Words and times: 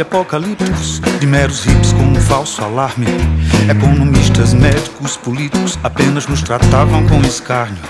de 0.00 0.02
apocalípticos, 0.02 0.98
de 1.20 1.26
meros 1.26 1.66
hips 1.66 1.92
com 1.92 2.02
um 2.02 2.14
falso 2.14 2.62
alarme. 2.62 3.06
Economistas, 3.68 4.54
médicos, 4.54 5.18
políticos 5.18 5.78
apenas 5.84 6.26
nos 6.26 6.40
tratavam 6.40 7.06
com 7.06 7.20
escárnio. 7.20 7.82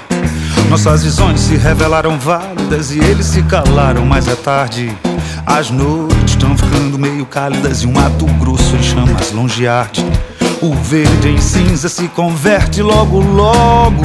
Nossas 0.68 1.04
visões 1.04 1.38
se 1.38 1.56
revelaram 1.56 2.18
válidas 2.18 2.90
e 2.90 2.98
eles 2.98 3.26
se 3.26 3.44
calaram, 3.44 4.04
mas 4.04 4.26
é 4.26 4.34
tarde. 4.34 4.92
As 5.46 5.70
noites 5.70 6.32
estão 6.32 6.56
ficando 6.58 6.98
meio 6.98 7.24
cálidas 7.26 7.82
e 7.82 7.86
um 7.86 7.92
mato 7.92 8.26
grosso 8.40 8.74
em 8.74 8.82
chamas 8.82 9.30
longe 9.30 9.68
arde. 9.68 10.04
O 10.60 10.74
verde 10.74 11.28
em 11.28 11.38
cinza 11.38 11.88
se 11.88 12.08
converte 12.08 12.82
logo, 12.82 13.20
logo. 13.20 14.04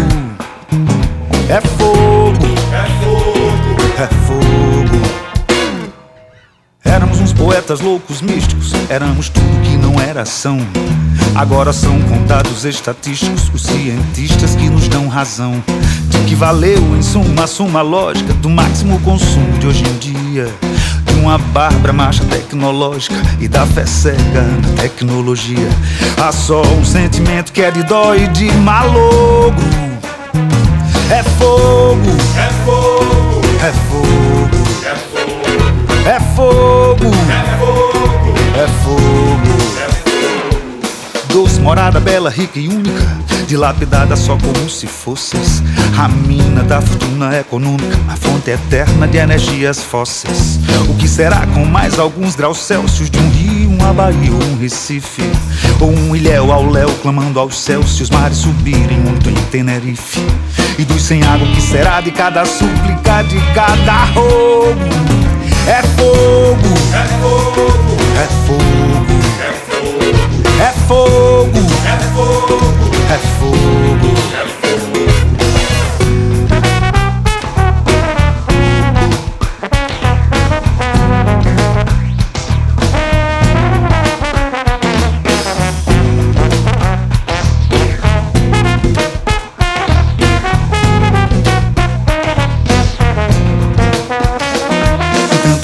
Poetas 7.65 7.81
loucos, 7.81 8.21
místicos, 8.21 8.73
éramos 8.89 9.27
tudo 9.27 9.61
que 9.63 9.75
não 9.75 9.99
era 9.99 10.21
ação. 10.21 10.59
Agora 11.33 11.73
são 11.73 11.99
contados 12.03 12.63
estatísticos 12.63 13.49
os 13.51 13.63
cientistas 13.63 14.55
que 14.55 14.69
nos 14.69 14.87
dão 14.87 15.07
razão. 15.07 15.63
De 16.09 16.19
que 16.27 16.35
valeu, 16.35 16.77
em 16.95 17.01
suma, 17.01 17.45
a 17.45 17.47
suma 17.47 17.81
lógica 17.81 18.33
do 18.33 18.51
máximo 18.51 18.99
consumo 18.99 19.57
de 19.57 19.65
hoje 19.65 19.83
em 19.83 19.97
dia. 19.97 20.47
De 21.05 21.13
uma 21.15 21.39
bárbara 21.39 21.91
marcha 21.91 22.23
tecnológica 22.25 23.15
e 23.39 23.47
da 23.47 23.65
fé 23.65 23.85
cega 23.87 24.43
na 24.43 24.81
tecnologia. 24.81 25.69
Há 26.21 26.31
só 26.31 26.61
um 26.61 26.85
sentimento 26.85 27.51
que 27.51 27.61
é 27.61 27.71
de 27.71 27.81
dó 27.81 28.13
e 28.13 28.27
de 28.27 28.51
malogro. 28.57 29.94
Morada 41.65 41.99
bela, 41.99 42.29
rica 42.29 42.59
e 42.59 42.67
única, 42.67 43.17
dilapidada 43.47 44.15
só 44.15 44.37
como 44.37 44.69
se 44.69 44.85
fosses 44.85 45.63
a 45.97 46.07
mina 46.07 46.61
da 46.61 46.79
fortuna 46.79 47.35
econômica, 47.35 47.97
a 48.07 48.15
fonte 48.15 48.51
eterna 48.51 49.07
de 49.07 49.17
energias 49.17 49.81
fósseis. 49.81 50.59
O 50.87 50.93
que 50.93 51.07
será 51.07 51.43
com 51.47 51.65
mais 51.65 51.97
alguns 51.97 52.35
graus 52.35 52.59
Celsius 52.59 53.09
de 53.09 53.17
um 53.17 53.29
rio, 53.31 53.69
uma 53.71 53.91
Bahia 53.91 54.31
ou 54.31 54.43
um 54.43 54.59
Recife? 54.59 55.23
Ou 55.81 55.89
um 55.89 56.15
ilhéu 56.15 56.51
ao 56.51 56.69
léu 56.69 56.89
clamando 57.01 57.39
aos 57.39 57.59
céus 57.59 57.97
se 57.97 58.03
os 58.03 58.11
mares 58.11 58.37
subirem 58.37 58.99
muito 58.99 59.27
em 59.27 59.33
Tenerife? 59.49 60.23
E 60.77 60.85
dos 60.85 61.01
sem 61.01 61.23
água, 61.23 61.47
o 61.47 61.51
que 61.51 61.61
será 61.61 61.99
de 61.99 62.11
cada 62.11 62.45
súplica, 62.45 63.23
de 63.23 63.39
cada 63.55 64.03
roubo? 64.13 64.75
É 65.67 65.81
fogo, 65.81 66.75
É 66.93 67.07
fogo, 67.19 67.97
é 68.21 68.27
fogo, 68.45 69.15
é 69.41 69.51
fogo, 69.65 70.61
é 70.61 70.71
fogo. 70.87 71.24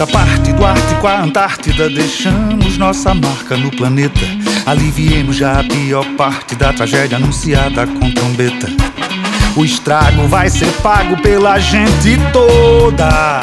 Tanta 0.02 0.08
parte 0.08 0.52
do 0.54 0.66
Ártico 0.66 1.08
à 1.08 1.22
Antártida 1.22 1.90
deixamos 1.90 2.78
nossa 2.78 3.14
marca 3.14 3.56
no 3.56 3.70
planeta. 3.70 4.20
Aliviemos 4.66 5.36
já 5.36 5.60
a 5.60 5.64
pior 5.64 6.06
parte 6.18 6.56
da 6.56 6.74
tragédia 6.74 7.18
anunciada 7.18 7.86
com 7.86 8.12
trombeta. 8.12 8.68
O 9.56 9.64
estrago 9.64 10.28
vai 10.28 10.50
ser 10.50 10.72
pago 10.82 11.22
pela 11.22 11.60
gente 11.60 12.18
toda. 12.34 13.42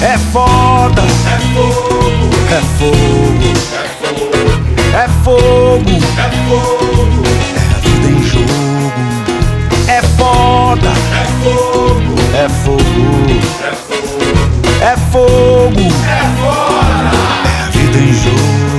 É 0.00 0.16
foda, 0.32 1.02
É 1.02 1.38
fogo, 1.54 2.30
é 2.50 2.60
fogo, 2.78 3.52
é 3.74 3.88
fogo, 4.00 4.40
é 4.94 5.08
fogo, 5.22 5.90
é 6.18 6.30
fogo, 6.48 7.22
é 7.56 7.74
a 7.74 7.78
vida 7.78 8.08
em 8.08 8.22
jogo. 8.24 8.92
É 9.86 10.02
foda, 10.16 10.88
é 10.88 11.24
fogo, 11.42 12.14
é 12.34 12.48
fogo 12.48 12.82
é 14.82 14.96
fogo. 14.96 15.78
É 15.78 16.22
foda. 16.40 17.10
É 17.66 17.70
vida 17.70 17.98
em 17.98 18.12
jogo. 18.12 18.71